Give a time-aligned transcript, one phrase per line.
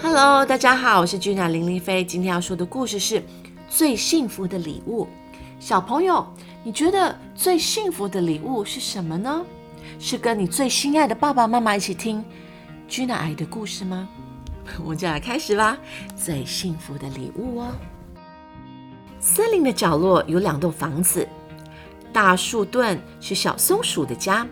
[0.00, 2.04] Hello，大家好，我是君娜林丽菲。
[2.04, 3.20] 今天要说的故事是
[3.68, 5.08] 最幸福的礼物。
[5.58, 6.24] 小朋友，
[6.62, 9.44] 你觉得最幸福的礼物是什么呢？
[9.98, 12.24] 是跟你最心爱的爸爸妈妈一起听
[12.86, 14.08] 君娜阿姨的故事吗？
[14.84, 15.76] 我们就来开始吧。
[16.16, 17.72] 最幸福的礼物哦。
[19.18, 21.26] 森林的角落有两栋房子，
[22.12, 24.46] 大树墩是小松鼠的家，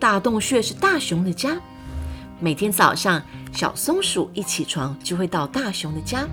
[0.00, 1.56] 大洞穴是大熊的家。
[2.40, 3.22] 每天早上，
[3.60, 6.26] 小松鼠一起床就会到大熊的家。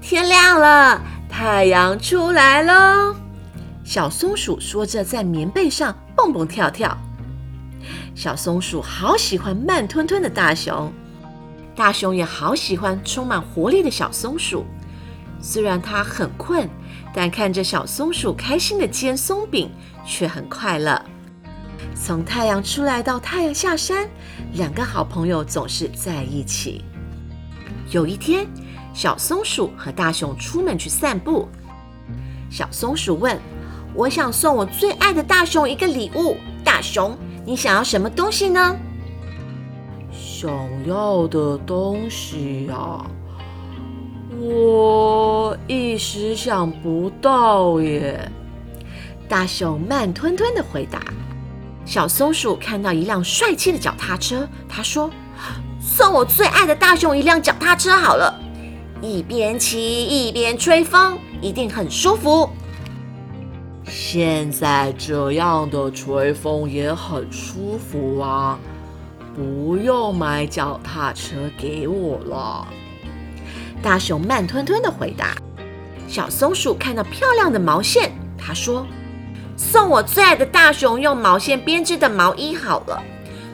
[0.00, 3.16] 天亮了，太阳出来喽！
[3.82, 6.96] 小松鼠说着，在棉被上蹦蹦跳跳。
[8.14, 10.92] 小松鼠好喜欢慢吞吞的大熊，
[11.74, 14.64] 大熊也好喜欢充满活力的小松鼠。
[15.40, 16.70] 虽然它很困，
[17.12, 19.72] 但看着小松鼠开心的煎松饼，
[20.06, 21.04] 却很快乐。
[21.94, 24.08] 从太阳出来到太阳下山，
[24.52, 26.84] 两个好朋友总是在一起。
[27.90, 28.46] 有一天，
[28.92, 31.48] 小松鼠和大熊出门去散步。
[32.50, 33.38] 小松鼠问
[33.94, 36.36] ：“我想送我最爱的大熊一个礼物。
[36.64, 38.76] 大熊，你想要什么东西呢？”
[40.12, 40.50] 想
[40.86, 43.04] 要的东西呀，
[44.38, 48.30] 我一时想不到耶。
[49.28, 51.00] 大熊慢吞吞的回答。
[51.84, 55.10] 小松鼠看到一辆帅气的脚踏车，他说
[55.78, 58.40] ：“送我最爱的大熊一辆脚踏车好了，
[59.02, 62.48] 一边骑一边吹风，一定很舒服。”
[63.86, 68.58] 现在这样的吹风也很舒服啊，
[69.36, 72.66] 不用买脚踏车给我了。
[73.82, 75.36] 大熊慢吞吞的回答。
[76.08, 78.86] 小松鼠看到漂亮的毛线，他说。
[79.56, 83.02] 送我最爱的大熊用毛线编织的毛衣好了，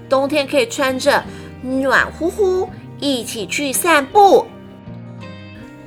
[0.08, 1.22] 冬天可以穿着
[1.62, 4.46] 暖乎乎，一起去散步。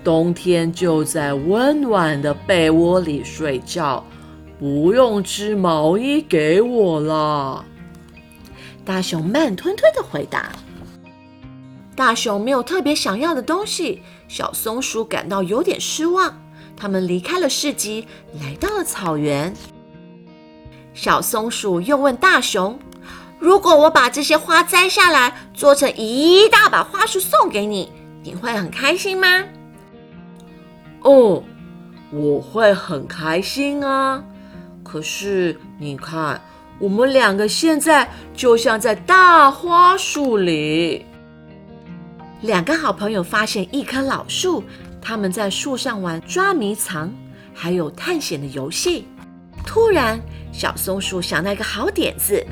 [0.04, 4.04] 冬天就在温暖的被窝里睡觉，
[4.60, 7.64] 不用织毛衣给我了。
[8.86, 10.52] 大熊慢吞吞的回答。
[11.96, 16.42] 大熊没有特别想要的东西，小松鼠感到有点失望。
[16.76, 18.08] 他们离开了市集，
[18.42, 19.54] 来到了草原。
[20.94, 22.78] 小松鼠又问大熊
[23.40, 27.92] ：“如果我把这些花摘下来，做成一大把花束送给你，
[28.24, 29.44] 你会很开心吗
[31.02, 31.44] ？”“哦，
[32.12, 34.24] 我会很开心啊！
[34.84, 36.40] 可是你看，
[36.80, 41.06] 我们两个现在就像在大花树里。”
[42.42, 44.64] 两个好朋友发现一棵老树，
[45.02, 47.12] 他们在树上玩抓迷藏，
[47.54, 49.08] 还有探险的游戏。
[49.66, 50.20] 突然，
[50.52, 52.46] 小松鼠想到一个好点子。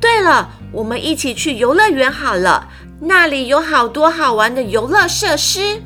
[0.00, 2.68] 对了，我们一起去游乐园好了，
[3.00, 5.80] 那里有好多好玩的游乐设施。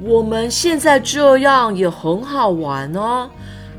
[0.00, 3.30] 我们现在这样也很好玩哦，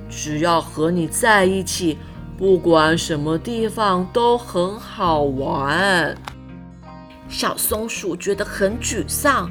[0.09, 1.97] 只要和你在一起，
[2.37, 6.15] 不管什么地方都很好玩。
[7.27, 9.49] 小松鼠觉得很沮丧，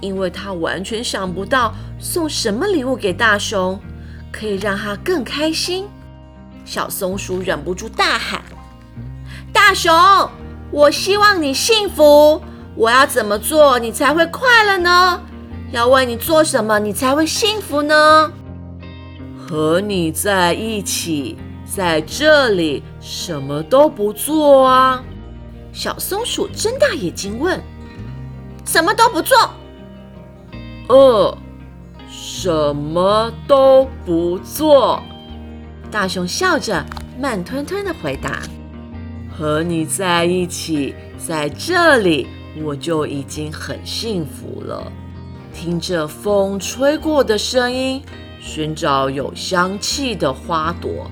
[0.00, 3.80] 因为它完全想不到送什么礼物给大熊。
[4.32, 5.86] 可以让他更开心。
[6.64, 8.42] 小松鼠忍不住大喊
[9.52, 9.92] ：“大熊，
[10.70, 12.40] 我希望你幸福。
[12.76, 15.20] 我要怎么做你才会快乐呢？
[15.72, 18.32] 要为你做什么你才会幸福呢？”
[19.36, 25.02] 和你在一起，在这里什么都不做啊！
[25.72, 27.60] 小松鼠睁大眼睛问
[28.64, 29.36] ：“什么都不做？”
[30.88, 31.36] 呃。
[32.42, 34.98] 什么都不做，
[35.90, 36.82] 大熊笑着
[37.20, 38.40] 慢吞吞的回答
[39.30, 42.26] ：“和你在一起，在这里
[42.64, 44.90] 我就已经很幸福了。
[45.52, 48.02] 听着风吹过的声音，
[48.40, 51.10] 寻找有香气的花朵，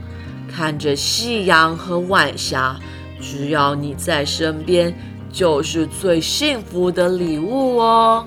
[0.51, 2.75] 看着夕阳和晚霞，
[3.21, 4.99] 只要你在身边，
[5.31, 8.27] 就是最幸福的礼物哦。”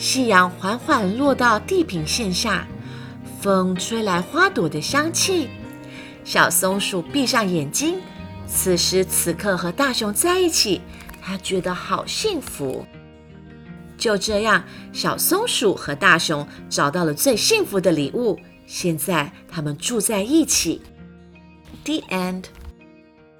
[0.00, 2.66] 夕阳缓缓落到地平线下，
[3.42, 5.50] 风吹来花朵的香气。
[6.24, 8.00] 小松鼠闭上眼睛，
[8.46, 10.80] 此时此刻和大熊在一起，
[11.20, 12.86] 它觉得好幸福。
[13.98, 18.40] 就这样，小松鼠和大熊找到了最幸福的礼物。
[18.66, 20.80] 现在，他们住在一起。
[21.84, 22.44] The end。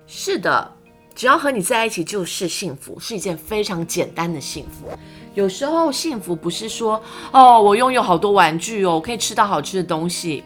[0.06, 0.72] 是的。
[1.12, 4.90] 只要和你在一起就是幸福，是一件非常简单的幸福。
[5.34, 7.00] 有时候幸福不是说
[7.32, 10.44] 哦，我拥有好多玩具哦，我可以吃到好吃的东西，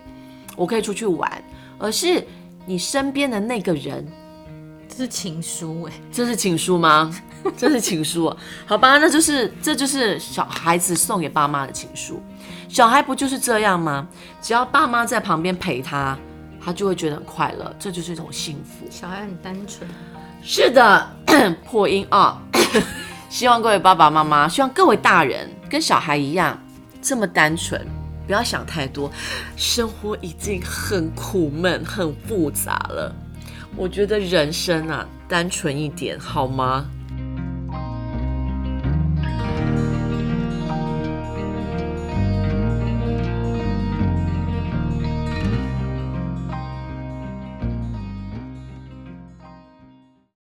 [0.56, 1.42] 我可以出去玩，
[1.78, 2.24] 而是
[2.66, 4.06] 你身边的那个人
[4.88, 7.10] 这是情书哎，这是情书吗？
[7.56, 8.36] 这是情书啊？
[8.66, 12.22] 好吧，那就是这就是小孩子送给爸妈的情书。
[12.68, 14.06] 小孩不就是这样吗？
[14.40, 16.16] 只要爸妈在旁边陪他，
[16.62, 18.86] 他就会觉得很快乐，这就是一种幸福。
[18.90, 19.88] 小孩很单纯。
[20.42, 21.10] 是的，
[21.64, 22.40] 破音啊！
[23.34, 26.56] 希望各位爸爸妈妈，希望各位大人跟小孩一样
[27.02, 27.84] 这么单纯，
[28.28, 29.10] 不要想太多。
[29.56, 33.12] 生活已经很苦闷、很复杂了，
[33.74, 36.86] 我觉得人生啊，单纯一点好吗？